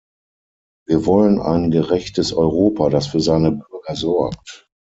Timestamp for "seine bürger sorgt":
3.19-4.67